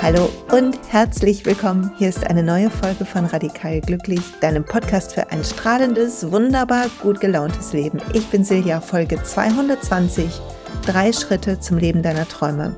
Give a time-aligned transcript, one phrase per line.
[0.00, 1.90] Hallo und herzlich willkommen.
[1.98, 7.20] Hier ist eine neue Folge von Radikal Glücklich, deinem Podcast für ein strahlendes, wunderbar gut
[7.20, 7.98] gelauntes Leben.
[8.12, 10.40] Ich bin Silja, Folge 220,
[10.86, 12.76] drei Schritte zum Leben deiner Träume.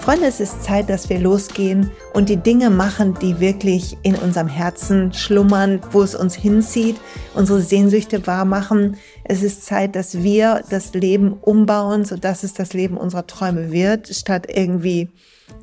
[0.00, 4.48] Freunde, es ist Zeit, dass wir losgehen und die Dinge machen, die wirklich in unserem
[4.48, 6.96] Herzen schlummern, wo es uns hinzieht,
[7.34, 8.96] unsere Sehnsüchte wahrmachen.
[9.24, 14.08] Es ist Zeit, dass wir das Leben umbauen, sodass es das Leben unserer Träume wird,
[14.08, 15.10] statt irgendwie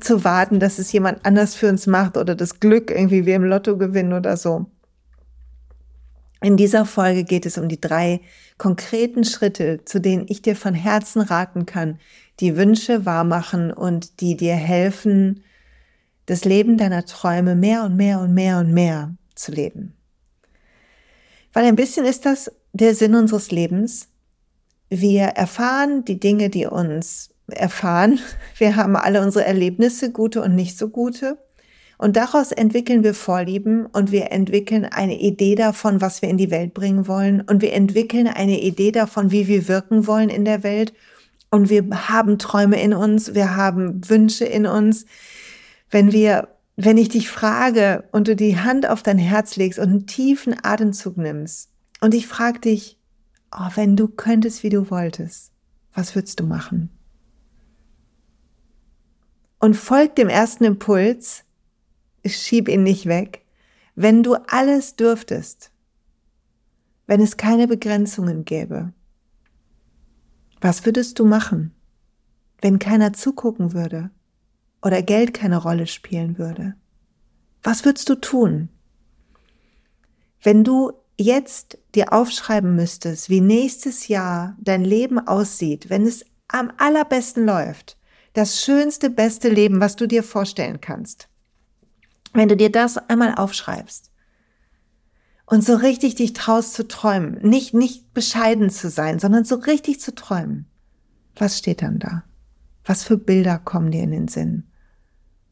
[0.00, 3.44] zu warten, dass es jemand anders für uns macht oder das Glück irgendwie wir im
[3.44, 4.66] Lotto gewinnen oder so.
[6.40, 8.20] In dieser Folge geht es um die drei
[8.58, 11.98] konkreten Schritte, zu denen ich dir von Herzen raten kann,
[12.40, 15.42] die Wünsche wahrmachen und die dir helfen,
[16.26, 19.94] das Leben deiner Träume mehr und mehr und mehr und mehr zu leben.
[21.52, 24.08] Weil ein bisschen ist das der Sinn unseres Lebens.
[24.90, 28.20] Wir erfahren die Dinge, die uns erfahren.
[28.58, 31.38] Wir haben alle unsere Erlebnisse, gute und nicht so gute.
[31.96, 36.52] Und daraus entwickeln wir Vorlieben und wir entwickeln eine Idee davon, was wir in die
[36.52, 37.40] Welt bringen wollen.
[37.40, 40.92] Und wir entwickeln eine Idee davon, wie wir wirken wollen in der Welt.
[41.50, 45.06] Und wir haben Träume in uns, wir haben Wünsche in uns.
[45.90, 49.88] Wenn wir, wenn ich dich frage und du die Hand auf dein Herz legst und
[49.88, 52.98] einen tiefen Atemzug nimmst und ich frage dich,
[53.50, 55.52] oh, wenn du könntest, wie du wolltest,
[55.94, 56.90] was würdest du machen?
[59.58, 61.44] und folg dem ersten Impuls,
[62.24, 63.44] schieb ihn nicht weg,
[63.94, 65.72] wenn du alles dürftest,
[67.06, 68.92] wenn es keine Begrenzungen gäbe,
[70.60, 71.74] was würdest du machen,
[72.60, 74.10] wenn keiner zugucken würde
[74.82, 76.74] oder Geld keine Rolle spielen würde?
[77.62, 78.68] Was würdest du tun?
[80.42, 86.72] Wenn du jetzt dir aufschreiben müsstest, wie nächstes Jahr dein Leben aussieht, wenn es am
[86.78, 87.96] allerbesten läuft,
[88.34, 91.28] das schönste, beste Leben, was du dir vorstellen kannst.
[92.32, 94.07] Wenn du dir das einmal aufschreibst
[95.50, 99.98] und so richtig dich traust zu träumen, nicht, nicht bescheiden zu sein, sondern so richtig
[99.98, 100.66] zu träumen,
[101.36, 102.24] was steht dann da?
[102.84, 104.64] Was für Bilder kommen dir in den Sinn?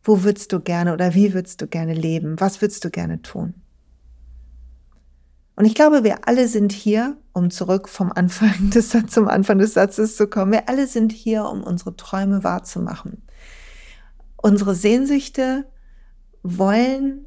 [0.02, 2.38] Wo würdest du gerne oder wie würdest du gerne leben?
[2.38, 3.54] Was würdest du gerne tun?
[5.54, 9.58] Und ich glaube, wir alle sind hier, um zurück vom Anfang des Satzes zum Anfang
[9.58, 10.52] des Satzes zu kommen.
[10.52, 13.22] Wir alle sind hier, um unsere Träume wahrzumachen.
[14.36, 15.66] Unsere Sehnsüchte
[16.42, 17.24] wollen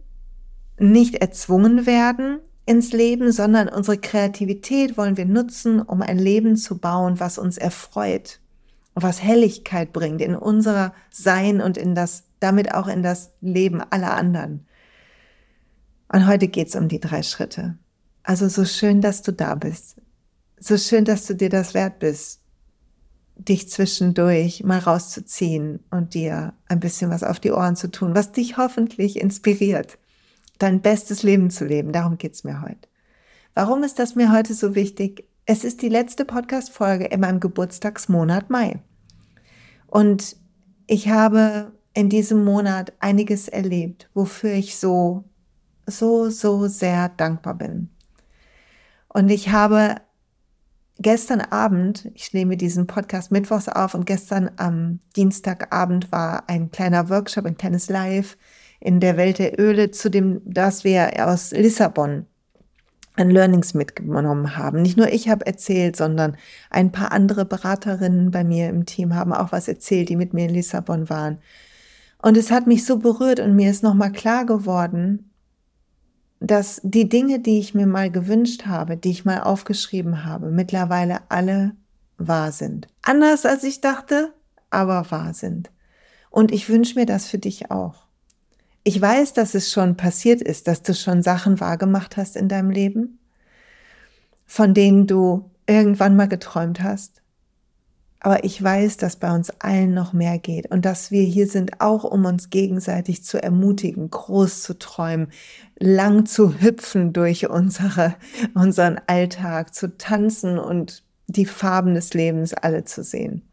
[0.77, 6.77] nicht erzwungen werden ins Leben, sondern unsere Kreativität wollen wir nutzen, um ein Leben zu
[6.77, 8.39] bauen, was uns erfreut,
[8.93, 14.13] was Helligkeit bringt in unser Sein und in das, damit auch in das Leben aller
[14.15, 14.67] anderen.
[16.13, 17.75] Und heute geht es um die drei Schritte.
[18.21, 19.95] Also so schön, dass du da bist.
[20.59, 22.41] So schön, dass du dir das wert bist,
[23.35, 28.31] dich zwischendurch mal rauszuziehen und dir ein bisschen was auf die Ohren zu tun, was
[28.31, 29.97] dich hoffentlich inspiriert,
[30.59, 31.91] dein bestes Leben zu leben.
[31.91, 32.87] Darum geht's mir heute.
[33.55, 35.27] Warum ist das mir heute so wichtig?
[35.45, 38.79] Es ist die letzte Podcast-Folge in meinem Geburtstagsmonat Mai.
[39.87, 40.35] Und
[40.85, 45.23] ich habe in diesem Monat einiges erlebt, wofür ich so,
[45.87, 47.89] so, so sehr dankbar bin.
[49.07, 49.95] Und ich habe
[50.99, 57.09] gestern Abend, ich nehme diesen Podcast mittwochs auf und gestern am Dienstagabend war ein kleiner
[57.09, 58.37] Workshop, ein kleines Live
[58.79, 62.25] in der Welt der Öle, zu dem, das wir aus Lissabon
[63.15, 64.81] an Learnings mitgenommen haben.
[64.81, 66.37] Nicht nur ich habe erzählt, sondern
[66.69, 70.45] ein paar andere Beraterinnen bei mir im Team haben auch was erzählt, die mit mir
[70.45, 71.39] in Lissabon waren.
[72.21, 75.31] Und es hat mich so berührt und mir ist nochmal klar geworden,
[76.39, 81.19] dass die Dinge, die ich mir mal gewünscht habe, die ich mal aufgeschrieben habe, mittlerweile
[81.29, 81.73] alle
[82.17, 82.87] wahr sind.
[83.01, 84.33] Anders als ich dachte,
[84.69, 85.71] aber wahr sind.
[86.29, 88.08] Und ich wünsche mir das für dich auch.
[88.83, 92.69] Ich weiß, dass es schon passiert ist, dass du schon Sachen wahrgemacht hast in deinem
[92.69, 93.19] Leben,
[94.45, 97.21] von denen du irgendwann mal geträumt hast.
[98.21, 101.79] Aber ich weiß, dass bei uns allen noch mehr geht und dass wir hier sind,
[101.79, 105.29] auch um uns gegenseitig zu ermutigen, groß zu träumen,
[105.77, 108.15] lang zu hüpfen durch unsere,
[108.55, 113.48] unseren Alltag, zu tanzen und die Farben des Lebens alle zu sehen.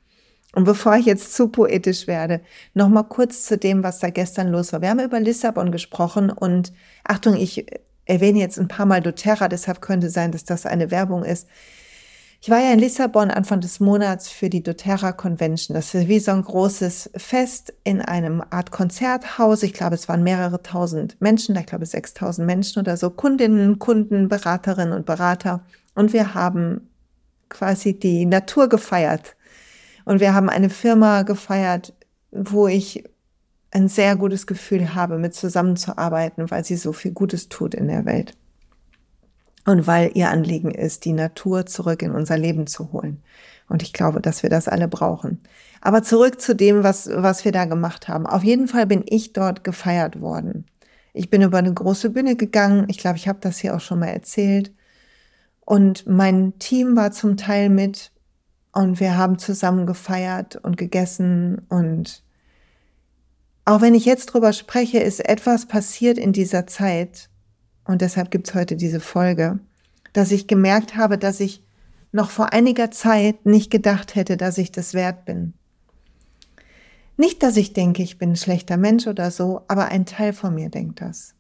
[0.56, 2.40] Und bevor ich jetzt zu poetisch werde,
[2.72, 4.80] noch mal kurz zu dem, was da gestern los war.
[4.80, 6.72] Wir haben über Lissabon gesprochen und
[7.04, 7.66] Achtung, ich
[8.06, 11.46] erwähne jetzt ein paar Mal doTERRA, deshalb könnte sein, dass das eine Werbung ist.
[12.40, 15.74] Ich war ja in Lissabon Anfang des Monats für die doTERRA Convention.
[15.74, 19.62] Das ist wie so ein großes Fest in einem Art Konzerthaus.
[19.62, 24.30] Ich glaube, es waren mehrere tausend Menschen, ich glaube sechstausend Menschen oder so, Kundinnen, Kunden,
[24.30, 25.66] Beraterinnen und Berater.
[25.94, 26.88] Und wir haben
[27.50, 29.36] quasi die Natur gefeiert.
[30.06, 31.92] Und wir haben eine Firma gefeiert,
[32.30, 33.04] wo ich
[33.70, 38.06] ein sehr gutes Gefühl habe, mit zusammenzuarbeiten, weil sie so viel Gutes tut in der
[38.06, 38.34] Welt
[39.66, 43.22] und weil ihr Anliegen ist, die Natur zurück in unser Leben zu holen.
[43.68, 45.40] Und ich glaube, dass wir das alle brauchen.
[45.80, 48.26] Aber zurück zu dem, was, was wir da gemacht haben.
[48.26, 50.66] Auf jeden Fall bin ich dort gefeiert worden.
[51.12, 52.86] Ich bin über eine große Bühne gegangen.
[52.88, 54.70] Ich glaube, ich habe das hier auch schon mal erzählt.
[55.64, 58.12] Und mein Team war zum Teil mit
[58.76, 62.22] und wir haben zusammen gefeiert und gegessen und
[63.64, 67.30] auch wenn ich jetzt drüber spreche, ist etwas passiert in dieser Zeit,
[67.84, 69.60] und deshalb gibt's heute diese Folge,
[70.12, 71.62] dass ich gemerkt habe, dass ich
[72.12, 75.54] noch vor einiger Zeit nicht gedacht hätte, dass ich das wert bin.
[77.16, 80.54] Nicht, dass ich denke, ich bin ein schlechter Mensch oder so, aber ein Teil von
[80.54, 81.34] mir denkt das.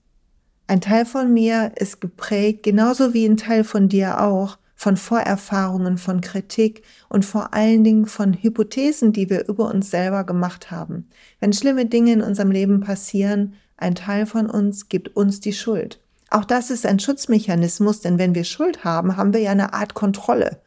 [0.68, 5.96] Ein Teil von mir ist geprägt, genauso wie ein Teil von dir auch, von Vorerfahrungen,
[5.98, 11.08] von Kritik und vor allen Dingen von Hypothesen, die wir über uns selber gemacht haben.
[11.40, 16.00] Wenn schlimme Dinge in unserem Leben passieren, ein Teil von uns gibt uns die Schuld.
[16.30, 19.94] Auch das ist ein Schutzmechanismus, denn wenn wir Schuld haben, haben wir ja eine Art
[19.94, 20.60] Kontrolle.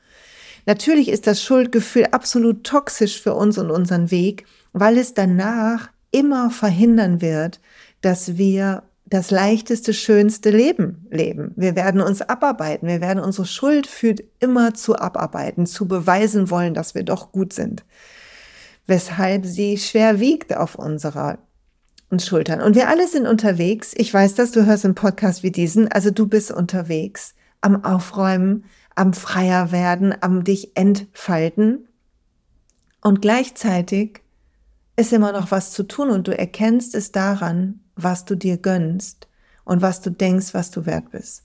[0.65, 6.49] Natürlich ist das Schuldgefühl absolut toxisch für uns und unseren Weg, weil es danach immer
[6.49, 7.59] verhindern wird,
[8.01, 11.51] dass wir das leichteste, schönste Leben leben.
[11.55, 12.87] Wir werden uns abarbeiten.
[12.87, 17.51] Wir werden unsere Schuld führt immer zu abarbeiten, zu beweisen wollen, dass wir doch gut
[17.53, 17.83] sind.
[18.85, 21.39] Weshalb sie schwer wiegt auf unserer
[22.17, 22.61] Schultern.
[22.61, 23.93] Und wir alle sind unterwegs.
[23.95, 25.91] Ich weiß dass du hörst einen Podcast wie diesen.
[25.91, 28.65] Also du bist unterwegs am Aufräumen,
[28.95, 31.87] am freier werden, am dich entfalten.
[33.01, 34.21] Und gleichzeitig
[34.95, 39.27] ist immer noch was zu tun und du erkennst es daran, was du dir gönnst
[39.65, 41.43] und was du denkst, was du wert bist.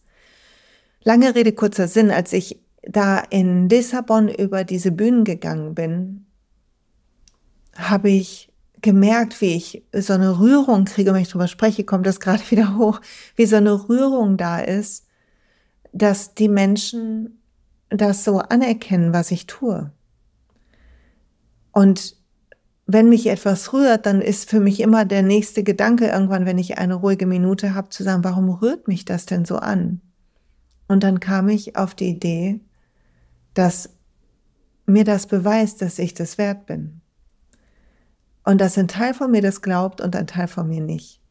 [1.03, 6.27] Lange Rede, kurzer Sinn, als ich da in Lissabon über diese Bühnen gegangen bin,
[7.77, 12.21] habe ich gemerkt, wie ich so eine Rührung kriege, wenn ich drüber spreche, kommt das
[12.21, 13.01] gerade wieder hoch,
[13.37, 15.07] wie so eine Rührung da ist,
[15.93, 17.41] dass die Menschen
[17.89, 19.91] das so anerkennen, was ich tue.
[21.73, 22.17] Und
[22.87, 26.79] wenn mich etwas rührt, dann ist für mich immer der nächste Gedanke irgendwann, wenn ich
[26.79, 30.01] eine ruhige Minute habe, zu sagen, warum rührt mich das denn so an?
[30.87, 32.61] Und dann kam ich auf die Idee,
[33.55, 33.91] dass
[34.87, 37.01] mir das beweist, dass ich das wert bin.
[38.45, 41.23] Und dass ein Teil von mir das glaubt und ein Teil von mir nicht.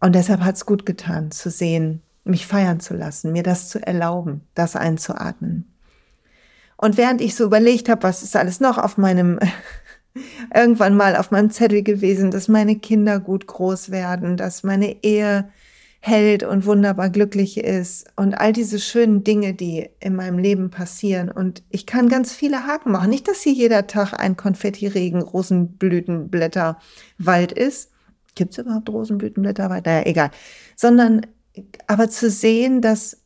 [0.00, 3.86] Und deshalb hat es gut getan, zu sehen, mich feiern zu lassen, mir das zu
[3.86, 5.73] erlauben, das einzuatmen.
[6.76, 9.38] Und während ich so überlegt habe, was ist alles noch auf meinem,
[10.54, 15.48] irgendwann mal auf meinem Zettel gewesen, dass meine Kinder gut groß werden, dass meine Ehe
[16.06, 21.30] hält und wunderbar glücklich ist und all diese schönen Dinge, die in meinem Leben passieren.
[21.30, 23.08] Und ich kann ganz viele Haken machen.
[23.08, 26.78] Nicht, dass hier jeder Tag ein Konfettiregen, Rosenblütenblätter,
[27.16, 27.90] Wald ist.
[28.34, 29.86] Gibt es überhaupt Rosenblütenblätterwald?
[29.86, 30.30] Naja, egal.
[30.76, 31.26] Sondern
[31.86, 33.23] aber zu sehen, dass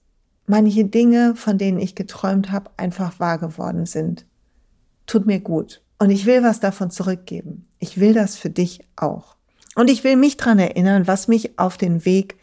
[0.49, 4.27] manche Dinge, von denen ich geträumt habe, einfach wahr geworden sind.
[5.07, 5.83] Tut mir gut.
[5.99, 7.67] Und ich will was davon zurückgeben.
[7.79, 9.37] Ich will das für dich auch.
[9.75, 12.37] Und ich will mich dran erinnern, was mich auf den Weg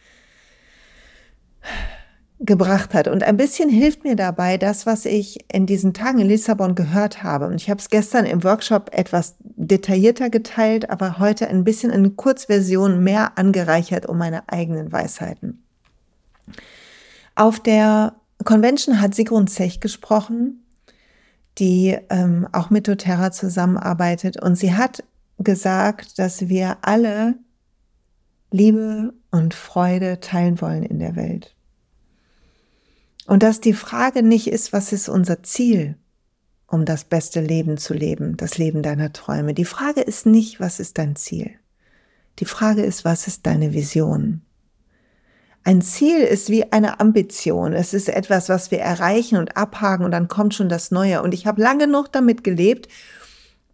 [2.40, 3.08] gebracht hat.
[3.08, 7.24] Und ein bisschen hilft mir dabei das, was ich in diesen Tagen in Lissabon gehört
[7.24, 7.48] habe.
[7.48, 12.16] Und ich habe es gestern im Workshop etwas detaillierter geteilt, aber heute ein bisschen in
[12.16, 15.64] Kurzversion mehr angereichert um meine eigenen Weisheiten.
[17.36, 20.66] Auf der Convention hat Sigrun Zech gesprochen,
[21.58, 24.42] die ähm, auch mit doTERRA zusammenarbeitet.
[24.42, 25.04] Und sie hat
[25.38, 27.36] gesagt, dass wir alle
[28.52, 31.56] Liebe und Freude teilen wollen in der Welt.
[33.28, 35.98] Und dass die Frage nicht ist, was ist unser Ziel,
[36.68, 39.54] um das beste Leben zu leben, das Leben deiner Träume.
[39.54, 41.52] Die Frage ist nicht, was ist dein Ziel.
[42.40, 44.45] Die Frage ist, was ist deine Vision?
[45.66, 47.74] Ein Ziel ist wie eine Ambition.
[47.74, 51.22] Es ist etwas, was wir erreichen und abhaken und dann kommt schon das Neue.
[51.22, 52.88] Und ich habe lange genug damit gelebt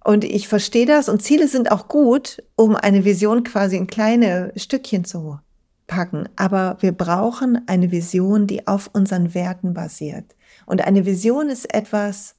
[0.04, 4.54] und ich verstehe das und Ziele sind auch gut, um eine Vision quasi in kleine
[4.56, 5.40] Stückchen zu
[5.86, 6.30] packen.
[6.38, 10.36] Aber wir brauchen eine Vision, die auf unseren Werten basiert.
[10.66, 12.36] Und eine Vision ist etwas,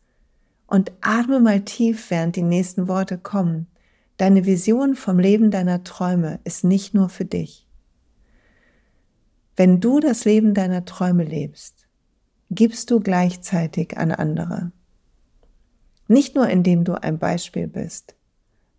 [0.73, 3.67] und atme mal tief, während die nächsten Worte kommen.
[4.17, 7.62] Deine Vision vom Leben deiner Träume ist nicht nur für dich.
[9.57, 11.87] Wenn du das Leben deiner Träume lebst,
[12.51, 14.73] gibst du gleichzeitig an andere.
[16.09, 18.15] Nicht nur indem du ein Beispiel bist,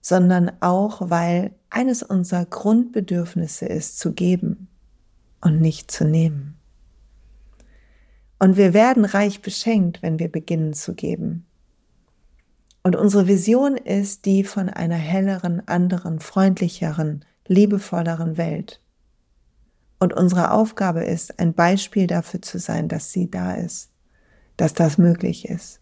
[0.01, 4.67] sondern auch weil eines unserer Grundbedürfnisse ist, zu geben
[5.41, 6.57] und nicht zu nehmen.
[8.37, 11.45] Und wir werden reich beschenkt, wenn wir beginnen zu geben.
[12.83, 18.82] Und unsere Vision ist die von einer helleren, anderen, freundlicheren, liebevolleren Welt.
[20.03, 23.89] Und unsere Aufgabe ist, ein Beispiel dafür zu sein, dass sie da ist,
[24.57, 25.79] dass das möglich ist.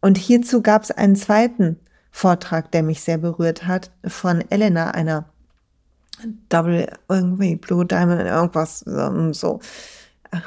[0.00, 1.78] Und hierzu gab es einen zweiten
[2.10, 5.26] Vortrag, der mich sehr berührt hat, von Elena, einer
[6.48, 9.60] Double, irgendwie Blue Diamond, irgendwas so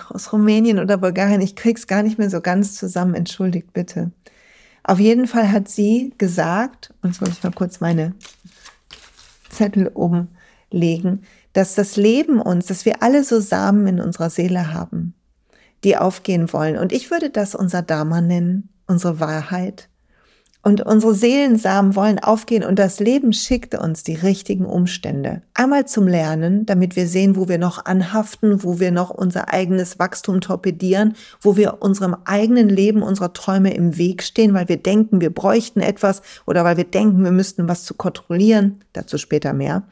[0.09, 1.39] aus Rumänien oder Bulgarien.
[1.39, 3.15] Ich krieg's gar nicht mehr so ganz zusammen.
[3.15, 4.11] Entschuldigt bitte.
[4.83, 8.15] Auf jeden Fall hat sie gesagt, und jetzt muss ich mal kurz meine
[9.49, 15.13] Zettel umlegen, dass das Leben uns, dass wir alle so Samen in unserer Seele haben,
[15.83, 16.77] die aufgehen wollen.
[16.77, 19.89] Und ich würde das unser Dharma nennen, unsere Wahrheit,
[20.63, 25.41] und unsere Seelensamen wollen aufgehen und das Leben schickte uns die richtigen Umstände.
[25.55, 29.97] Einmal zum Lernen, damit wir sehen, wo wir noch anhaften, wo wir noch unser eigenes
[29.97, 35.19] Wachstum torpedieren, wo wir unserem eigenen Leben, unserer Träume im Weg stehen, weil wir denken,
[35.19, 38.81] wir bräuchten etwas oder weil wir denken, wir müssten was zu kontrollieren.
[38.93, 39.83] Dazu später mehr.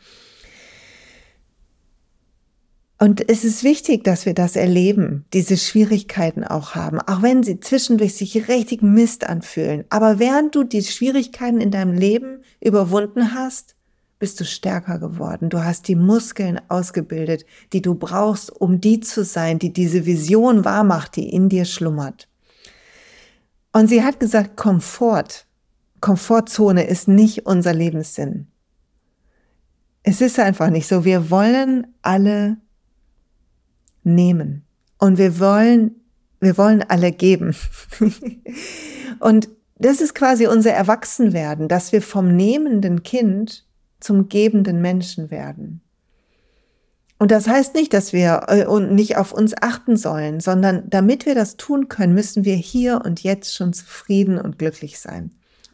[3.01, 7.61] Und es ist wichtig, dass wir das erleben, diese Schwierigkeiten auch haben, auch wenn sie
[7.61, 9.85] zwischendurch sich richtig Mist anfühlen.
[9.89, 13.75] Aber während du die Schwierigkeiten in deinem Leben überwunden hast,
[14.19, 15.49] bist du stärker geworden.
[15.49, 20.65] Du hast die Muskeln ausgebildet, die du brauchst, um die zu sein, die diese Vision
[20.65, 22.27] wahrmacht, die in dir schlummert.
[23.71, 25.45] Und sie hat gesagt, Komfort,
[26.01, 28.47] Komfortzone ist nicht unser Lebenssinn.
[30.03, 31.05] Es ist einfach nicht so.
[31.05, 32.57] Wir wollen alle
[34.09, 34.63] nehmen.
[34.97, 35.95] Und wir wollen,
[36.39, 37.55] wir wollen alle geben.
[39.19, 43.65] und das ist quasi unser Erwachsenwerden, dass wir vom nehmenden Kind
[43.99, 45.81] zum gebenden Menschen werden.
[47.17, 51.35] Und das heißt nicht, dass wir äh, nicht auf uns achten sollen, sondern damit wir
[51.35, 55.31] das tun können, müssen wir hier und jetzt schon zufrieden und glücklich sein.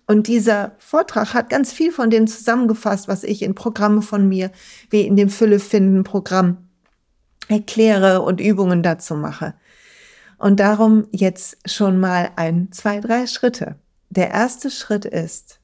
[0.07, 4.51] Und dieser Vortrag hat ganz viel von dem zusammengefasst, was ich in Programme von mir,
[4.89, 6.57] wie in dem Fülle finden Programm
[7.47, 9.53] erkläre und Übungen dazu mache.
[10.37, 13.75] Und darum jetzt schon mal ein, zwei, drei Schritte.
[14.09, 15.59] Der erste Schritt ist,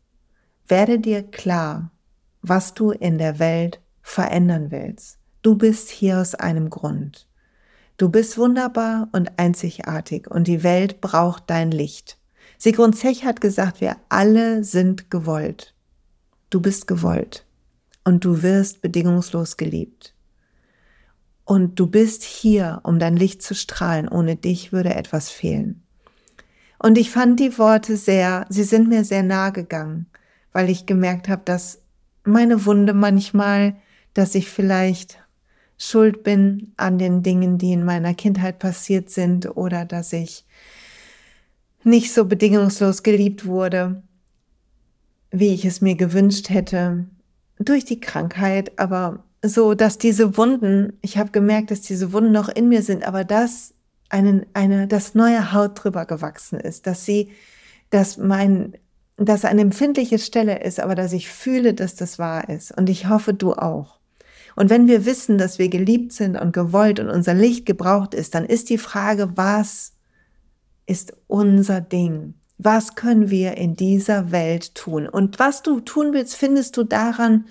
[0.68, 1.92] werde dir klar,
[2.42, 5.18] was du in der Welt verändern willst.
[5.42, 7.28] Du bist hier aus einem Grund.
[7.98, 12.18] Du bist wunderbar und einzigartig und die Welt braucht dein Licht.
[12.58, 15.74] Sigrun Zech hat gesagt, wir alle sind gewollt.
[16.50, 17.46] Du bist gewollt
[18.04, 20.14] und du wirst bedingungslos geliebt.
[21.45, 24.07] Und du bist hier, um dein Licht zu strahlen.
[24.07, 25.83] Ohne dich würde etwas fehlen.
[26.79, 30.07] Und ich fand die Worte sehr, sie sind mir sehr nahe gegangen,
[30.51, 31.81] weil ich gemerkt habe, dass
[32.24, 33.75] meine Wunde manchmal,
[34.13, 35.19] dass ich vielleicht
[35.77, 40.45] schuld bin an den Dingen, die in meiner Kindheit passiert sind oder dass ich
[41.83, 44.03] nicht so bedingungslos geliebt wurde,
[45.31, 47.05] wie ich es mir gewünscht hätte,
[47.57, 52.50] durch die Krankheit, aber so, dass diese Wunden, ich habe gemerkt, dass diese Wunden noch
[52.50, 53.74] in mir sind, aber dass
[54.10, 57.31] einen, eine, dass neue Haut drüber gewachsen ist, dass sie,
[57.89, 58.77] dass mein,
[59.17, 62.71] dass eine empfindliche Stelle ist, aber dass ich fühle, dass das wahr ist.
[62.77, 64.00] Und ich hoffe, du auch.
[64.55, 68.36] Und wenn wir wissen, dass wir geliebt sind und gewollt und unser Licht gebraucht ist,
[68.36, 69.93] dann ist die Frage, was
[70.86, 72.33] ist unser Ding?
[72.57, 75.07] Was können wir in dieser Welt tun?
[75.07, 77.45] Und was du tun willst, findest du daran,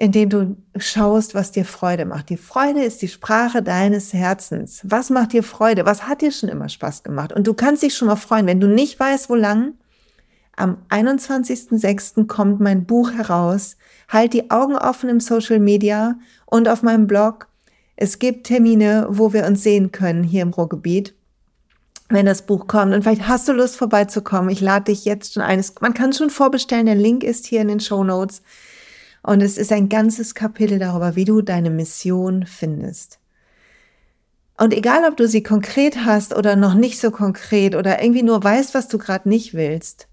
[0.00, 2.30] indem du schaust, was dir Freude macht.
[2.30, 4.80] Die Freude ist die Sprache deines Herzens.
[4.82, 5.84] Was macht dir Freude?
[5.84, 7.34] Was hat dir schon immer Spaß gemacht?
[7.34, 9.74] Und du kannst dich schon mal freuen, wenn du nicht weißt, wo lang.
[10.56, 12.26] Am 21.06.
[12.26, 13.76] kommt mein Buch heraus.
[14.08, 17.48] Halt die Augen offen im Social Media und auf meinem Blog.
[17.94, 21.14] Es gibt Termine, wo wir uns sehen können hier im Ruhrgebiet
[22.12, 22.92] wenn das Buch kommt.
[22.92, 24.50] Und vielleicht hast du Lust vorbeizukommen.
[24.50, 25.64] Ich lade dich jetzt schon ein.
[25.80, 26.86] Man kann schon vorbestellen.
[26.86, 28.42] Der Link ist hier in den Show Notes.
[29.22, 33.18] Und es ist ein ganzes Kapitel darüber, wie du deine Mission findest.
[34.56, 38.44] Und egal, ob du sie konkret hast oder noch nicht so konkret oder irgendwie nur
[38.44, 40.06] weißt, was du gerade nicht willst,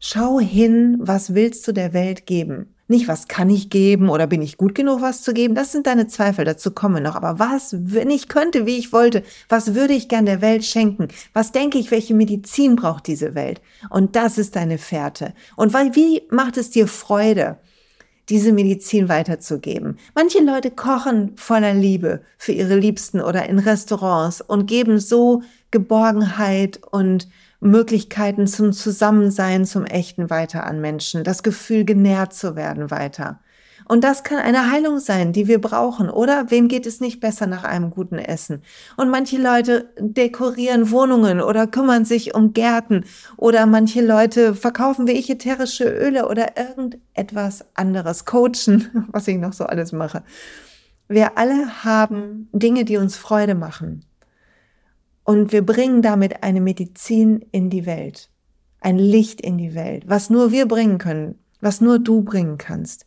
[0.00, 2.74] schau hin, was willst du der Welt geben?
[2.88, 5.54] Nicht, was kann ich geben oder bin ich gut genug, was zu geben?
[5.54, 7.14] Das sind deine Zweifel, dazu kommen noch.
[7.14, 11.08] Aber was, wenn ich könnte, wie ich wollte, was würde ich gern der Welt schenken?
[11.32, 13.62] Was denke ich, welche Medizin braucht diese Welt?
[13.88, 15.32] Und das ist deine Fährte.
[15.56, 17.56] Und weil, wie macht es dir Freude?
[18.28, 19.98] Diese Medizin weiterzugeben.
[20.14, 26.80] Manche Leute kochen voller Liebe für ihre Liebsten oder in Restaurants und geben so Geborgenheit
[26.90, 27.28] und
[27.60, 33.40] Möglichkeiten zum Zusammensein, zum Echten weiter an Menschen, das Gefühl, genährt zu werden weiter.
[33.92, 36.50] Und das kann eine Heilung sein, die wir brauchen, oder?
[36.50, 38.62] Wem geht es nicht besser nach einem guten Essen?
[38.96, 43.04] Und manche Leute dekorieren Wohnungen oder kümmern sich um Gärten
[43.36, 49.52] oder manche Leute verkaufen wie ich ätherische Öle oder irgendetwas anderes, coachen, was ich noch
[49.52, 50.22] so alles mache.
[51.06, 54.06] Wir alle haben Dinge, die uns Freude machen.
[55.22, 58.30] Und wir bringen damit eine Medizin in die Welt,
[58.80, 63.04] ein Licht in die Welt, was nur wir bringen können, was nur du bringen kannst.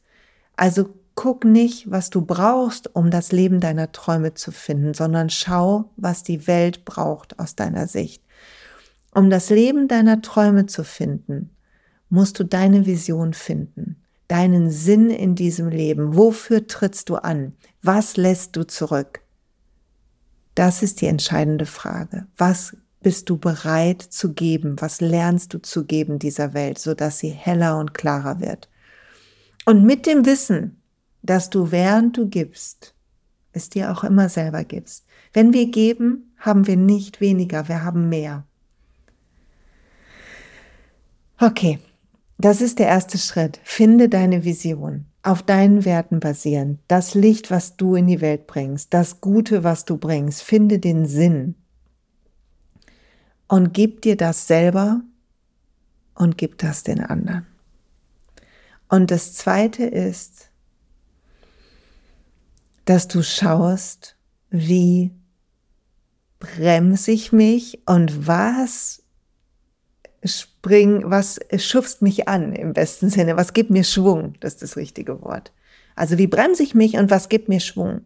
[0.55, 5.91] Also guck nicht, was du brauchst, um das Leben deiner Träume zu finden, sondern schau,
[5.95, 8.21] was die Welt braucht aus deiner Sicht.
[9.13, 11.49] Um das Leben deiner Träume zu finden,
[12.09, 16.15] musst du deine Vision finden, deinen Sinn in diesem Leben.
[16.15, 17.53] Wofür trittst du an?
[17.81, 19.21] Was lässt du zurück?
[20.53, 22.27] Das ist die entscheidende Frage.
[22.37, 24.75] Was bist du bereit zu geben?
[24.79, 28.69] Was lernst du zu geben dieser Welt, sodass sie heller und klarer wird?
[29.65, 30.81] Und mit dem Wissen,
[31.23, 32.93] dass du während du gibst,
[33.51, 35.05] es dir auch immer selber gibst.
[35.33, 38.45] Wenn wir geben, haben wir nicht weniger, wir haben mehr.
[41.39, 41.79] Okay,
[42.37, 43.59] das ist der erste Schritt.
[43.63, 48.93] Finde deine Vision, auf deinen Werten basierend, das Licht, was du in die Welt bringst,
[48.93, 50.43] das Gute, was du bringst.
[50.43, 51.55] Finde den Sinn
[53.47, 55.01] und gib dir das selber
[56.13, 57.45] und gib das den anderen.
[58.95, 60.51] Und das Zweite ist,
[62.85, 64.15] dass du schaust,
[64.51, 65.11] wie
[66.39, 69.03] bremse ich mich und was
[70.23, 74.77] spring, was schubst mich an im besten Sinne, was gibt mir Schwung, das ist das
[74.77, 75.51] richtige Wort.
[75.97, 77.99] Also wie bremse ich mich und was gibt mir Schwung?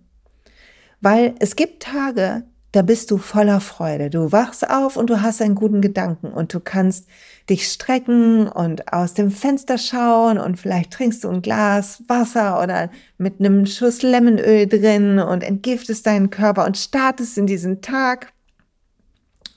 [1.02, 4.10] Weil es gibt Tage, da bist du voller Freude.
[4.10, 7.08] Du wachst auf und du hast einen guten Gedanken und du kannst
[7.50, 12.92] dich strecken und aus dem Fenster schauen und vielleicht trinkst du ein Glas Wasser oder
[13.18, 18.34] mit einem Schuss Lemonöl drin und entgiftest deinen Körper und startest in diesen Tag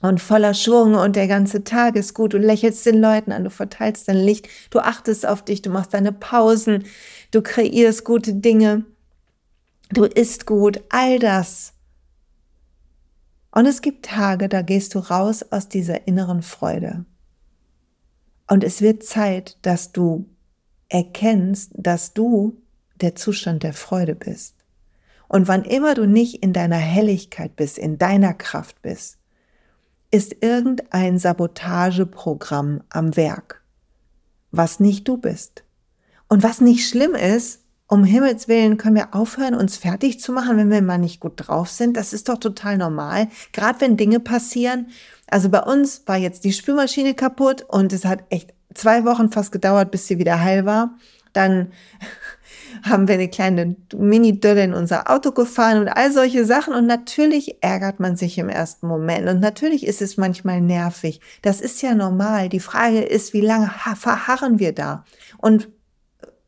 [0.00, 2.33] und voller Schwung und der ganze Tag ist gut.
[2.33, 5.92] Du lächelst den Leuten an, du verteilst dein Licht, du achtest auf dich, du machst
[5.92, 6.85] deine Pausen,
[7.31, 8.85] du kreierst gute Dinge,
[9.90, 11.75] du isst gut, all das
[13.53, 17.05] und es gibt Tage, da gehst du raus aus dieser inneren Freude.
[18.49, 20.27] Und es wird Zeit, dass du
[20.88, 22.59] erkennst, dass du
[23.01, 24.57] der Zustand der Freude bist.
[25.29, 29.19] Und wann immer du nicht in deiner Helligkeit bist, in deiner Kraft bist,
[30.11, 33.62] ist irgendein Sabotageprogramm am Werk,
[34.51, 35.65] was nicht du bist.
[36.29, 37.62] Und was nicht schlimm ist,
[37.92, 41.35] um Himmels Willen können wir aufhören, uns fertig zu machen, wenn wir mal nicht gut
[41.37, 41.94] drauf sind.
[41.94, 43.28] Das ist doch total normal.
[43.52, 44.87] Gerade wenn Dinge passieren.
[45.26, 49.52] Also bei uns war jetzt die Spülmaschine kaputt und es hat echt zwei Wochen fast
[49.52, 50.94] gedauert, bis sie wieder heil war.
[51.35, 51.70] Dann
[52.83, 56.72] haben wir eine kleine Mini-Dölle in unser Auto gefahren und all solche Sachen.
[56.72, 59.28] Und natürlich ärgert man sich im ersten Moment.
[59.28, 61.20] Und natürlich ist es manchmal nervig.
[61.42, 62.48] Das ist ja normal.
[62.48, 65.05] Die Frage ist, wie lange verharren wir da?
[65.37, 65.68] Und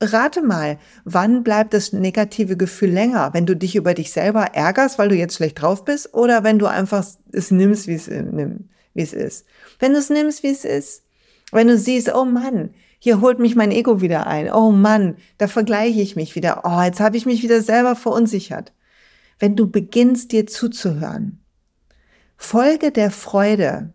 [0.01, 3.33] Rate mal, wann bleibt das negative Gefühl länger?
[3.33, 6.59] Wenn du dich über dich selber ärgerst, weil du jetzt schlecht drauf bist, oder wenn
[6.59, 9.47] du einfach es nimmst, wie es, wie es ist?
[9.79, 11.05] Wenn du es nimmst, wie es ist.
[11.53, 14.51] Wenn du siehst, oh Mann, hier holt mich mein Ego wieder ein.
[14.51, 16.63] Oh Mann, da vergleiche ich mich wieder.
[16.65, 18.73] Oh, jetzt habe ich mich wieder selber verunsichert.
[19.39, 21.45] Wenn du beginnst, dir zuzuhören.
[22.37, 23.93] Folge der Freude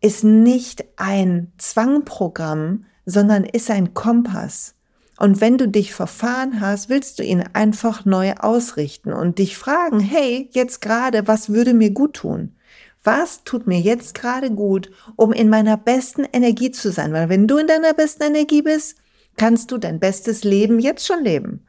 [0.00, 4.74] ist nicht ein Zwangprogramm, sondern ist ein Kompass.
[5.18, 10.00] Und wenn du dich verfahren hast, willst du ihn einfach neu ausrichten und dich fragen,
[10.00, 12.56] hey, jetzt gerade, was würde mir gut tun?
[13.04, 17.12] Was tut mir jetzt gerade gut, um in meiner besten Energie zu sein?
[17.12, 18.96] Weil wenn du in deiner besten Energie bist,
[19.36, 21.66] kannst du dein bestes Leben jetzt schon leben.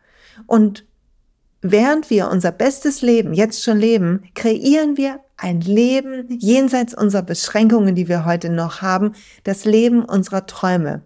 [0.48, 0.86] Und
[1.62, 7.96] während wir unser bestes Leben jetzt schon leben, kreieren wir ein Leben jenseits unserer Beschränkungen,
[7.96, 9.12] die wir heute noch haben,
[9.44, 11.04] das Leben unserer Träume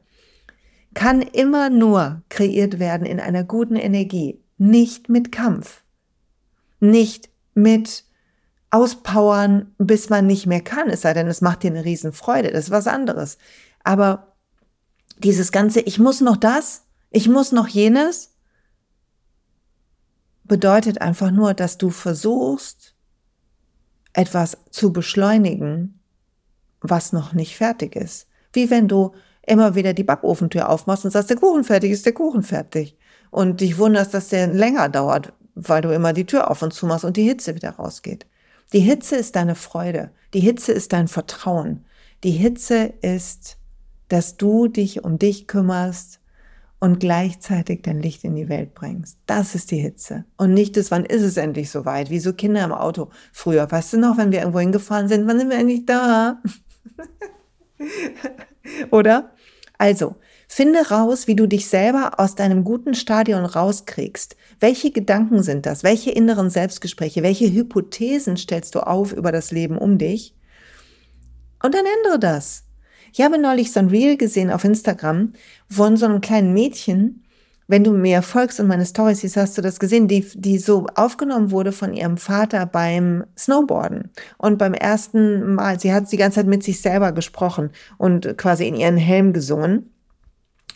[0.93, 5.83] kann immer nur kreiert werden in einer guten Energie, nicht mit Kampf,
[6.79, 8.03] nicht mit
[8.71, 12.65] Auspowern, bis man nicht mehr kann, es sei denn, es macht dir eine Riesenfreude, das
[12.65, 13.37] ist was anderes.
[13.83, 14.35] Aber
[15.17, 18.35] dieses ganze, ich muss noch das, ich muss noch jenes,
[20.43, 22.95] bedeutet einfach nur, dass du versuchst,
[24.13, 25.99] etwas zu beschleunigen,
[26.81, 28.27] was noch nicht fertig ist.
[28.53, 29.13] Wie wenn du
[29.49, 32.97] immer wieder die Backofentür aufmachst und sagst, der Kuchen fertig ist, der Kuchen fertig.
[33.31, 36.87] und dich wunderst, dass der länger dauert, weil du immer die Tür auf und zu
[36.87, 38.25] machst und die Hitze wieder rausgeht.
[38.73, 40.11] Die Hitze ist deine Freude.
[40.33, 41.85] Die Hitze ist dein Vertrauen.
[42.23, 43.57] Die Hitze ist,
[44.07, 46.19] dass du dich um dich kümmerst
[46.79, 49.17] und gleichzeitig dein Licht in die Welt bringst.
[49.25, 50.25] Das ist die Hitze.
[50.37, 52.09] Und nicht das, wann ist es endlich soweit?
[52.09, 53.09] Wie so Kinder im Auto.
[53.31, 56.41] Früher, weißt du noch, wenn wir irgendwo hingefahren sind, wann sind wir endlich da?
[58.91, 59.31] Oder?
[59.77, 60.15] Also,
[60.47, 64.35] finde raus, wie du dich selber aus deinem guten Stadion rauskriegst.
[64.59, 65.83] Welche Gedanken sind das?
[65.83, 67.23] Welche inneren Selbstgespräche?
[67.23, 70.35] Welche Hypothesen stellst du auf über das Leben um dich?
[71.63, 72.63] Und dann ändere das.
[73.13, 75.33] Ich habe neulich so ein Reel gesehen auf Instagram
[75.69, 77.23] von so einem kleinen Mädchen.
[77.69, 80.87] Wenn du mir folgst und meine Stories siehst, hast du das gesehen, die, die so
[80.95, 84.09] aufgenommen wurde von ihrem Vater beim Snowboarden.
[84.39, 88.67] Und beim ersten Mal, sie hat die ganze Zeit mit sich selber gesprochen und quasi
[88.67, 89.93] in ihren Helm gesungen.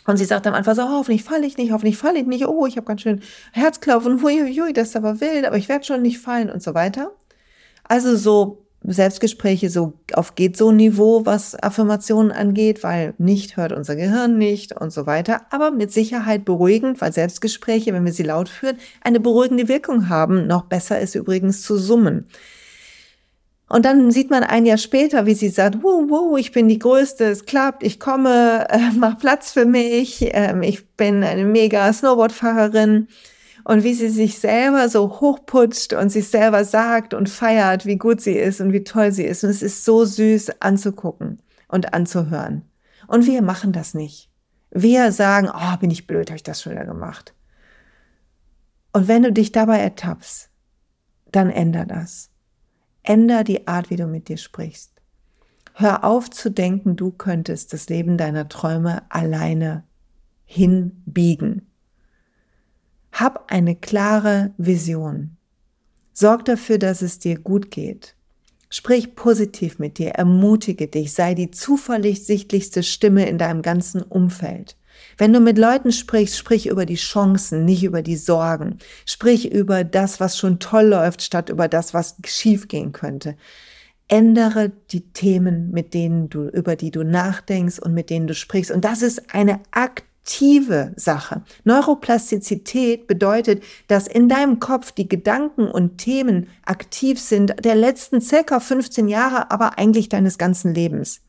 [0.06, 2.46] Und sie sagt am Anfang so, oh, hoffentlich falle ich nicht, hoffentlich falle ich nicht,
[2.46, 6.00] oh, ich habe ganz schön Herzklopfen, hui, das ist aber wild, aber ich werde schon
[6.00, 7.10] nicht fallen und so weiter.
[7.82, 13.96] Also so Selbstgespräche so auf geht so Niveau, was Affirmationen angeht, weil nicht hört unser
[13.96, 18.48] Gehirn nicht und so weiter, aber mit Sicherheit beruhigend, weil Selbstgespräche, wenn wir sie laut
[18.48, 20.46] führen, eine beruhigende Wirkung haben.
[20.46, 22.26] Noch besser ist übrigens zu summen.
[23.68, 26.78] Und dann sieht man ein Jahr später, wie sie sagt, wuh, wuh, ich bin die
[26.78, 31.90] Größte, es klappt, ich komme, äh, mach Platz für mich, äh, ich bin eine mega
[31.90, 33.08] Snowboardfahrerin
[33.64, 38.20] und wie sie sich selber so hochputscht und sich selber sagt und feiert, wie gut
[38.20, 39.42] sie ist und wie toll sie ist.
[39.42, 42.62] Und es ist so süß anzugucken und anzuhören.
[43.06, 44.30] Und wir machen das nicht.
[44.70, 47.34] Wir sagen, oh, bin ich blöd, habe ich das schon wieder gemacht.
[48.92, 50.50] Und wenn du dich dabei ertappst,
[51.32, 52.30] dann änder das.
[53.02, 54.92] Änder die Art, wie du mit dir sprichst.
[55.74, 59.84] Hör auf zu denken, du könntest das Leben deiner Träume alleine
[60.44, 61.73] hinbiegen.
[63.14, 65.36] Hab eine klare Vision.
[66.12, 68.16] Sorg dafür, dass es dir gut geht.
[68.70, 74.76] Sprich positiv mit dir, ermutige dich, sei die zuversichtlichste Stimme in deinem ganzen Umfeld.
[75.16, 78.78] Wenn du mit Leuten sprichst, sprich über die Chancen, nicht über die Sorgen.
[79.06, 83.36] Sprich über das, was schon toll läuft, statt über das, was schiefgehen könnte.
[84.08, 88.72] Ändere die Themen, mit denen du, über die du nachdenkst und mit denen du sprichst.
[88.72, 91.42] Und das ist eine aktive aktive Sache.
[91.64, 98.58] Neuroplastizität bedeutet, dass in deinem Kopf die Gedanken und Themen aktiv sind der letzten circa
[98.58, 101.20] 15 Jahre, aber eigentlich deines ganzen Lebens.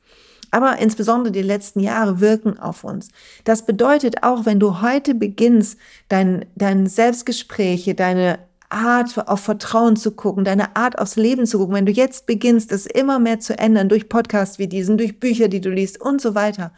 [0.51, 3.09] Aber insbesondere die letzten Jahre wirken auf uns.
[3.43, 5.77] Das bedeutet auch, wenn du heute beginnst,
[6.07, 11.75] dein, dein Selbstgespräche, deine Art auf Vertrauen zu gucken, deine Art aufs Leben zu gucken,
[11.75, 15.49] wenn du jetzt beginnst, das immer mehr zu ändern durch Podcasts wie diesen, durch Bücher,
[15.49, 16.71] die du liest und so weiter,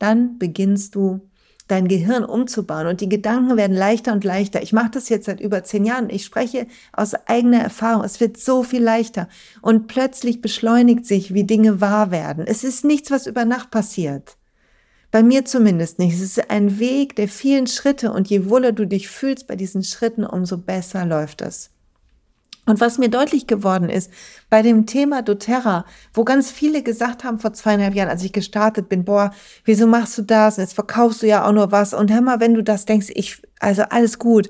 [0.00, 1.29] dann beginnst du
[1.70, 4.62] dein Gehirn umzubauen und die Gedanken werden leichter und leichter.
[4.62, 6.10] Ich mache das jetzt seit über zehn Jahren.
[6.10, 8.04] Ich spreche aus eigener Erfahrung.
[8.04, 9.28] Es wird so viel leichter
[9.62, 12.44] und plötzlich beschleunigt sich, wie Dinge wahr werden.
[12.46, 14.36] Es ist nichts, was über Nacht passiert.
[15.10, 16.14] Bei mir zumindest nicht.
[16.14, 19.82] Es ist ein Weg der vielen Schritte und je wohler du dich fühlst bei diesen
[19.82, 21.70] Schritten, umso besser läuft es.
[22.70, 24.12] Und was mir deutlich geworden ist,
[24.48, 28.88] bei dem Thema doTERRA, wo ganz viele gesagt haben vor zweieinhalb Jahren, als ich gestartet
[28.88, 29.32] bin, boah,
[29.64, 30.56] wieso machst du das?
[30.56, 31.92] Und jetzt verkaufst du ja auch nur was.
[31.92, 34.48] Und hör mal, wenn du das denkst, ich, also alles gut.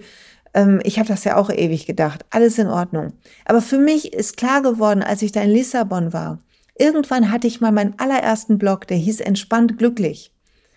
[0.53, 2.27] Ähm, ich habe das ja auch ewig gedacht.
[2.29, 3.15] Alles in Ordnung.
[3.47, 6.41] Aber für mich ist klar geworden, als ich da in Lissabon war,
[6.79, 10.31] irgendwann hatte ich mal meinen allerersten Blog, der hieß Entspannt Glücklich.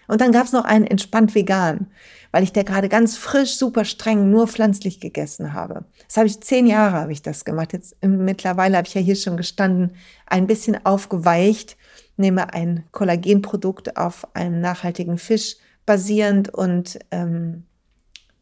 [0.08, 1.88] Und dann gab es noch einen Entspannt Vegan
[2.34, 5.86] weil ich da gerade ganz frisch, super streng nur pflanzlich gegessen habe.
[6.08, 7.74] Das habe ich zehn Jahre habe ich das gemacht.
[7.74, 9.92] Jetzt mittlerweile habe ich ja hier schon gestanden,
[10.26, 11.78] ein bisschen aufgeweicht,
[12.18, 17.66] nehme ein Kollagenprodukt auf einem nachhaltigen Fisch basierend und ähm,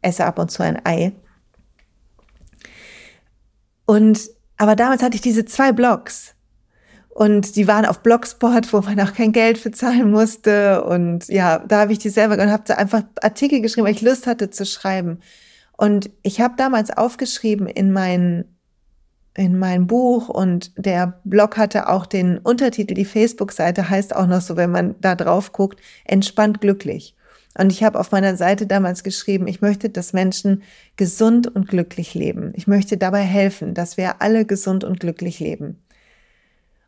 [0.02, 1.12] esse ab und zu ein Ei.
[3.86, 4.22] Und
[4.56, 6.34] aber damals hatte ich diese zwei Blogs
[7.14, 10.84] und die waren auf Blogspot, wo man auch kein Geld für zahlen musste.
[10.86, 14.28] Und ja, da habe ich die selber und habe einfach Artikel geschrieben, weil ich Lust
[14.28, 15.20] hatte zu schreiben.
[15.78, 18.46] Und ich habe damals aufgeschrieben in mein,
[19.36, 24.42] in mein Buch und der Blog hatte auch den Untertitel, die Facebook-Seite heißt auch noch
[24.42, 27.16] so, wenn man da drauf guckt, entspannt glücklich.
[27.58, 30.64] Und ich habe auf meiner Seite damals geschrieben, ich möchte, dass Menschen
[30.96, 32.54] gesund und glücklich leben.
[32.56, 35.82] Ich möchte dabei helfen, dass wir alle gesund und glücklich leben.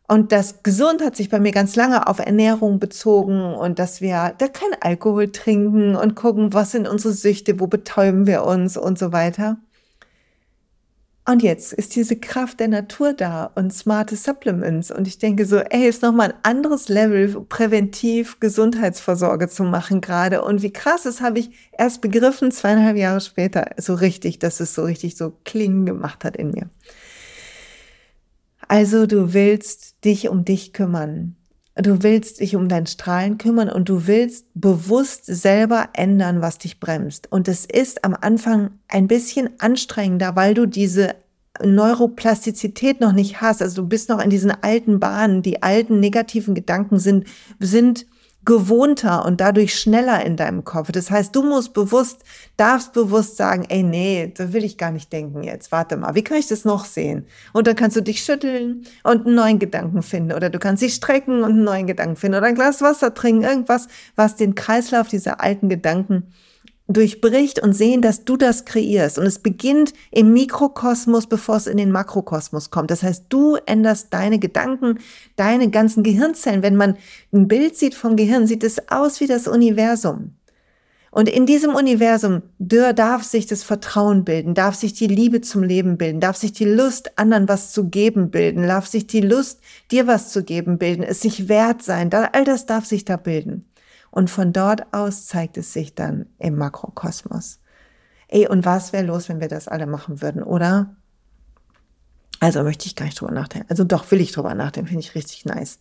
[0.07, 4.33] Und das gesund hat sich bei mir ganz lange auf Ernährung bezogen und dass wir
[4.37, 8.99] da kein Alkohol trinken und gucken, was sind unsere Süchte, wo betäuben wir uns und
[8.99, 9.57] so weiter.
[11.25, 14.91] Und jetzt ist diese Kraft der Natur da und smarte Supplements.
[14.91, 20.43] Und ich denke so, ey, ist nochmal ein anderes Level, präventiv Gesundheitsvorsorge zu machen gerade.
[20.43, 24.75] Und wie krass, das habe ich erst begriffen, zweieinhalb Jahre später, so richtig, dass es
[24.75, 26.69] so richtig so klingen gemacht hat in mir.
[28.73, 31.35] Also du willst dich um dich kümmern.
[31.75, 36.79] Du willst dich um dein Strahlen kümmern und du willst bewusst selber ändern, was dich
[36.79, 37.31] bremst.
[37.31, 41.13] Und es ist am Anfang ein bisschen anstrengender, weil du diese
[41.63, 43.61] Neuroplastizität noch nicht hast.
[43.61, 45.43] Also du bist noch in diesen alten Bahnen.
[45.43, 47.27] Die alten negativen Gedanken sind,
[47.59, 48.07] sind
[48.45, 50.91] gewohnter und dadurch schneller in deinem Kopf.
[50.91, 52.23] Das heißt, du musst bewusst,
[52.57, 55.71] darfst bewusst sagen, ey, nee, da will ich gar nicht denken jetzt.
[55.71, 57.25] Warte mal, wie kann ich das noch sehen?
[57.53, 60.33] Und dann kannst du dich schütteln und einen neuen Gedanken finden.
[60.33, 62.37] Oder du kannst dich strecken und einen neuen Gedanken finden.
[62.37, 63.43] Oder ein Glas Wasser trinken.
[63.43, 66.33] Irgendwas, was den Kreislauf dieser alten Gedanken
[66.87, 69.17] durchbricht und sehen, dass du das kreierst.
[69.17, 72.91] Und es beginnt im Mikrokosmos, bevor es in den Makrokosmos kommt.
[72.91, 74.99] Das heißt, du änderst deine Gedanken,
[75.35, 76.61] deine ganzen Gehirnzellen.
[76.61, 76.97] Wenn man
[77.31, 80.35] ein Bild sieht vom Gehirn, sieht es aus wie das Universum.
[81.09, 85.95] Und in diesem Universum darf sich das Vertrauen bilden, darf sich die Liebe zum Leben
[85.95, 90.07] bilden, darf sich die Lust, anderen was zu geben bilden, darf sich die Lust, dir
[90.07, 92.11] was zu geben bilden, es sich wert sein.
[92.11, 93.63] All das darf sich da bilden.
[94.13, 97.59] Und von dort aus zeigt es sich dann im Makrokosmos.
[98.27, 100.95] Ey, und was wäre los, wenn wir das alle machen würden, oder?
[102.39, 103.65] Also möchte ich gar nicht drüber nachdenken.
[103.71, 105.79] Also doch will ich drüber nachdenken, finde ich richtig nice.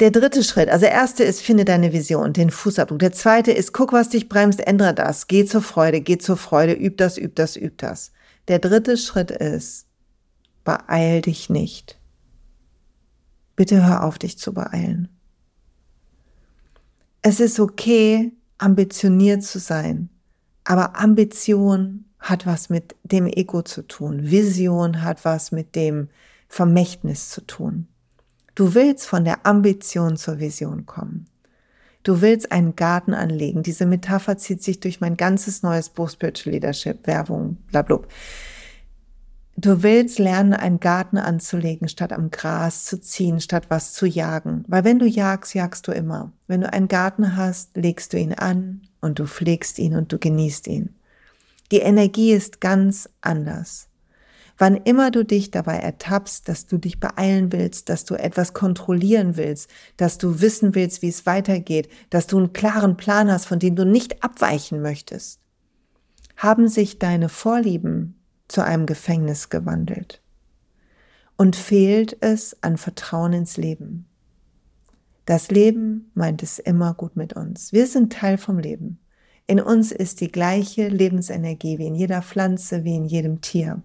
[0.00, 2.98] Der dritte Schritt, also erste ist, finde deine Vision, den Fußabdruck.
[2.98, 5.28] Der zweite ist, guck, was dich bremst, ändere das.
[5.28, 8.10] Geh zur Freude, geh zur Freude, üb das, üb das, üb das.
[8.48, 9.86] Der dritte Schritt ist,
[10.64, 11.96] beeil dich nicht.
[13.54, 15.14] Bitte hör auf, dich zu beeilen.
[17.26, 20.10] Es ist okay, ambitioniert zu sein,
[20.62, 24.30] aber Ambition hat was mit dem Ego zu tun.
[24.30, 26.10] Vision hat was mit dem
[26.48, 27.88] Vermächtnis zu tun.
[28.54, 31.26] Du willst von der Ambition zur Vision kommen.
[32.02, 33.62] Du willst einen Garten anlegen.
[33.62, 38.00] Diese Metapher zieht sich durch mein ganzes neues Buch Spiritual Leadership, Werbung, bla, bla.
[39.56, 44.64] Du willst lernen, einen Garten anzulegen, statt am Gras zu ziehen, statt was zu jagen.
[44.66, 46.32] Weil wenn du jagst, jagst du immer.
[46.48, 50.18] Wenn du einen Garten hast, legst du ihn an und du pflegst ihn und du
[50.18, 50.96] genießt ihn.
[51.70, 53.88] Die Energie ist ganz anders.
[54.58, 59.36] Wann immer du dich dabei ertappst, dass du dich beeilen willst, dass du etwas kontrollieren
[59.36, 63.58] willst, dass du wissen willst, wie es weitergeht, dass du einen klaren Plan hast, von
[63.58, 65.40] dem du nicht abweichen möchtest,
[66.36, 68.16] haben sich deine Vorlieben
[68.48, 70.22] zu einem Gefängnis gewandelt.
[71.36, 74.06] Und fehlt es an Vertrauen ins Leben.
[75.26, 77.72] Das Leben meint es immer gut mit uns.
[77.72, 78.98] Wir sind Teil vom Leben.
[79.46, 83.82] In uns ist die gleiche Lebensenergie wie in jeder Pflanze, wie in jedem Tier.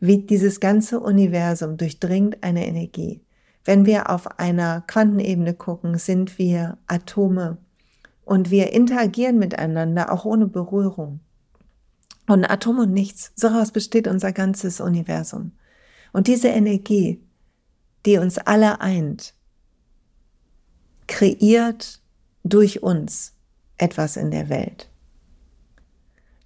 [0.00, 3.22] Wie dieses ganze Universum durchdringt eine Energie.
[3.64, 7.56] Wenn wir auf einer Quantenebene gucken, sind wir Atome
[8.24, 11.20] und wir interagieren miteinander auch ohne Berührung.
[12.26, 15.52] Und Atom und nichts, daraus besteht unser ganzes Universum.
[16.12, 17.22] Und diese Energie,
[18.06, 19.34] die uns alle eint,
[21.06, 22.00] kreiert
[22.44, 23.32] durch uns
[23.76, 24.88] etwas in der Welt.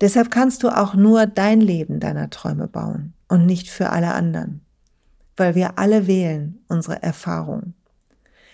[0.00, 4.60] Deshalb kannst du auch nur dein Leben deiner Träume bauen und nicht für alle anderen,
[5.36, 7.74] weil wir alle wählen unsere Erfahrung.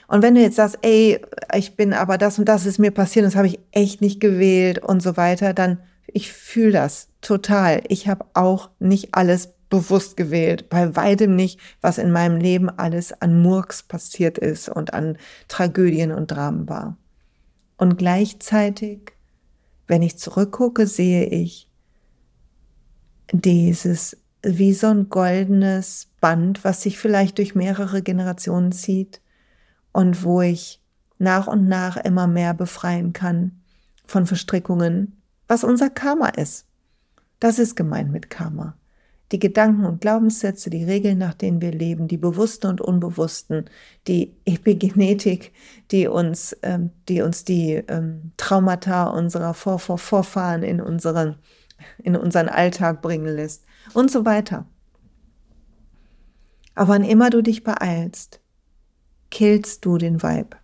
[0.09, 1.21] Und wenn du jetzt sagst, ey,
[1.55, 4.79] ich bin aber das und das ist mir passiert, das habe ich echt nicht gewählt
[4.79, 5.79] und so weiter, dann
[6.15, 7.83] ich fühle das total.
[7.89, 13.21] Ich habe auch nicht alles bewusst gewählt, bei weitem nicht, was in meinem Leben alles
[13.21, 16.97] an Murks passiert ist und an Tragödien und Dramen war.
[17.77, 19.13] Und gleichzeitig,
[19.89, 21.69] wenn ich zurückgucke, sehe ich
[23.33, 29.21] dieses wie so ein goldenes Band, was sich vielleicht durch mehrere Generationen zieht
[29.91, 30.81] und wo ich
[31.19, 33.63] nach und nach immer mehr befreien kann
[34.07, 36.67] von Verstrickungen, was unser Karma ist.
[37.41, 38.77] Das ist gemeint mit Karma.
[39.33, 43.65] Die Gedanken und Glaubenssätze, die Regeln, nach denen wir leben, die bewussten und unbewussten,
[44.07, 45.53] die Epigenetik,
[45.91, 51.37] die uns, ähm, die, uns die ähm, Traumata unserer Vor -Vor Vorfahren in unseren,
[51.99, 54.67] in unseren Alltag bringen lässt und so weiter.
[56.75, 58.41] Aber wann immer du dich beeilst,
[59.31, 60.57] killst du den Vibe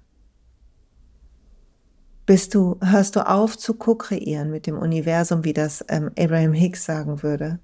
[2.30, 6.84] bist du, hörst du auf zu ko-kreieren mit dem Universum, wie das ähm, Abraham Hicks
[6.84, 7.58] sagen würde,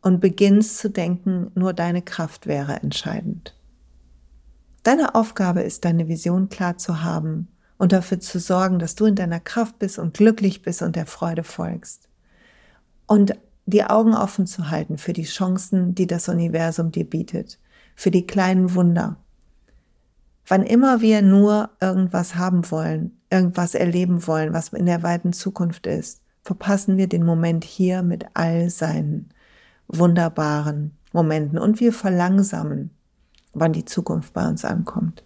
[0.00, 3.56] und beginnst zu denken, nur deine Kraft wäre entscheidend.
[4.84, 9.16] Deine Aufgabe ist, deine Vision klar zu haben und dafür zu sorgen, dass du in
[9.16, 12.08] deiner Kraft bist und glücklich bist und der Freude folgst.
[13.08, 13.34] Und
[13.66, 17.58] die Augen offen zu halten für die Chancen, die das Universum dir bietet,
[17.96, 19.16] für die kleinen Wunder.
[20.46, 25.86] Wann immer wir nur irgendwas haben wollen, irgendwas erleben wollen, was in der weiten Zukunft
[25.86, 29.30] ist, verpassen wir den Moment hier mit all seinen
[29.88, 32.90] wunderbaren Momenten und wir verlangsamen,
[33.54, 35.24] wann die Zukunft bei uns ankommt.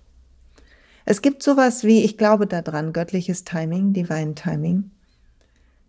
[1.04, 4.90] Es gibt sowas wie, ich glaube daran, göttliches Timing, Divine Timing.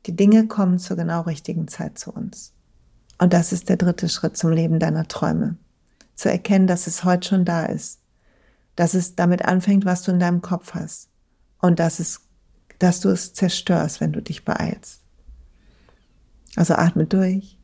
[0.06, 2.54] Die Dinge kommen zur genau richtigen Zeit zu uns.
[3.18, 5.58] Und das ist der dritte Schritt zum Leben deiner Träume.
[6.16, 8.00] Zu erkennen, dass es heute schon da ist.
[8.80, 11.10] Dass es damit anfängt, was du in deinem Kopf hast.
[11.58, 12.22] Und dass es,
[12.80, 15.02] dass du es zerstörst, wenn du dich beeilst.
[16.56, 17.60] Also atme durch.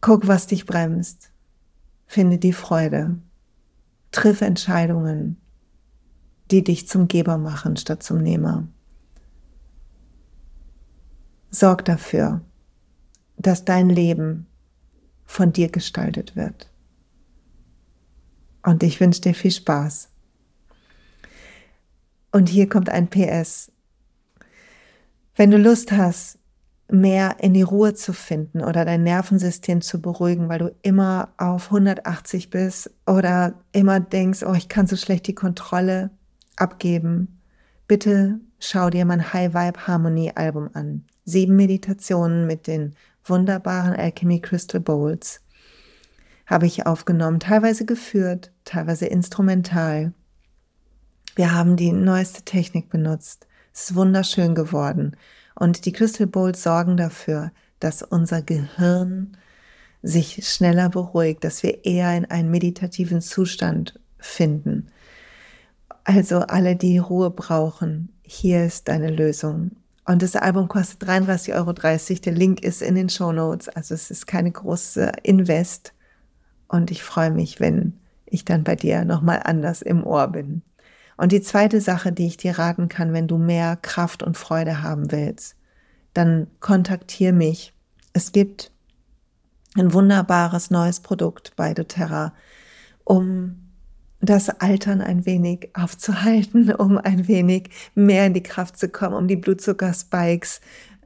[0.00, 1.30] Guck, was dich bremst.
[2.08, 3.16] Finde die Freude.
[4.10, 5.40] Triff Entscheidungen,
[6.50, 8.66] die dich zum Geber machen statt zum Nehmer.
[11.52, 12.40] Sorg dafür,
[13.36, 14.48] dass dein Leben
[15.24, 16.73] von dir gestaltet wird.
[18.64, 20.08] Und ich wünsche dir viel Spaß.
[22.32, 23.70] Und hier kommt ein PS.
[25.36, 26.38] Wenn du Lust hast,
[26.90, 31.66] mehr in die Ruhe zu finden oder dein Nervensystem zu beruhigen, weil du immer auf
[31.66, 36.10] 180 bist oder immer denkst, oh, ich kann so schlecht die Kontrolle
[36.56, 37.40] abgeben,
[37.86, 41.04] bitte schau dir mein High Vibe Harmony Album an.
[41.24, 45.40] Sieben Meditationen mit den wunderbaren Alchemy Crystal Bowls
[46.46, 50.12] habe ich aufgenommen, teilweise geführt, teilweise instrumental.
[51.36, 53.46] Wir haben die neueste Technik benutzt.
[53.72, 55.16] Es ist wunderschön geworden.
[55.54, 59.36] Und die Crystal Bowls sorgen dafür, dass unser Gehirn
[60.02, 64.88] sich schneller beruhigt, dass wir eher in einen meditativen Zustand finden.
[66.04, 69.72] Also alle, die Ruhe brauchen, hier ist deine Lösung.
[70.06, 71.72] Und das Album kostet 33,30 Euro.
[71.72, 73.70] Der Link ist in den Show Notes.
[73.70, 75.94] Also es ist keine große Invest.
[76.68, 77.94] Und ich freue mich, wenn
[78.26, 80.62] ich dann bei dir nochmal anders im Ohr bin.
[81.16, 84.82] Und die zweite Sache, die ich dir raten kann, wenn du mehr Kraft und Freude
[84.82, 85.56] haben willst,
[86.12, 87.72] dann kontaktiere mich.
[88.12, 88.72] Es gibt
[89.76, 92.32] ein wunderbares neues Produkt bei doTERRA,
[93.04, 93.60] um
[94.20, 99.28] das Altern ein wenig aufzuhalten, um ein wenig mehr in die Kraft zu kommen, um
[99.28, 100.60] die Blutzuckerspikes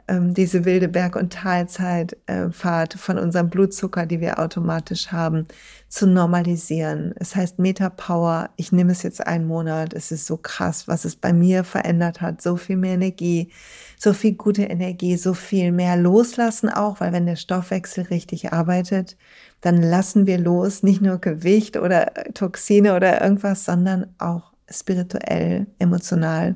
[0.08, 5.46] ähm, diese wilde Berg- und Talzeitfahrt äh, von unserem Blutzucker, die wir automatisch haben,
[5.88, 7.14] zu normalisieren.
[7.16, 8.50] Es heißt Metapower.
[8.56, 9.94] Ich nehme es jetzt einen Monat.
[9.94, 12.42] Es ist so krass, was es bei mir verändert hat.
[12.42, 13.50] So viel mehr Energie,
[13.98, 19.16] so viel gute Energie, so viel mehr loslassen auch, weil wenn der Stoffwechsel richtig arbeitet,
[19.60, 26.54] dann lassen wir los, nicht nur Gewicht oder Toxine oder irgendwas, sondern auch spirituell, emotional.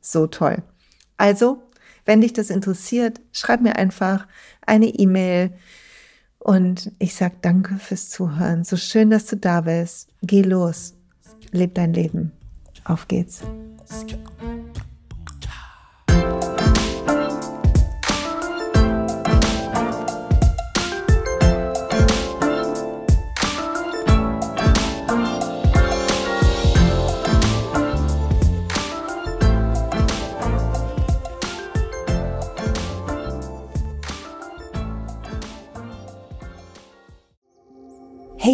[0.00, 0.62] So toll.
[1.16, 1.65] Also
[2.06, 4.26] wenn dich das interessiert, schreib mir einfach
[4.64, 5.52] eine E-Mail
[6.38, 8.64] und ich sage danke fürs Zuhören.
[8.64, 10.08] So schön, dass du da bist.
[10.22, 10.94] Geh los.
[11.50, 12.32] Leb dein Leben.
[12.84, 13.42] Auf geht's.